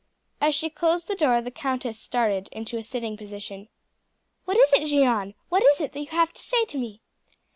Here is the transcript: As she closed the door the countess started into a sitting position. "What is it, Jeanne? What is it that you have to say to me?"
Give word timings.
As 0.41 0.55
she 0.55 0.71
closed 0.71 1.07
the 1.07 1.13
door 1.13 1.41
the 1.43 1.51
countess 1.51 1.99
started 1.99 2.49
into 2.51 2.75
a 2.75 2.81
sitting 2.81 3.15
position. 3.15 3.67
"What 4.45 4.57
is 4.57 4.73
it, 4.73 4.87
Jeanne? 4.87 5.35
What 5.49 5.63
is 5.63 5.79
it 5.79 5.93
that 5.93 5.99
you 5.99 6.07
have 6.07 6.33
to 6.33 6.41
say 6.41 6.65
to 6.65 6.79
me?" 6.79 7.01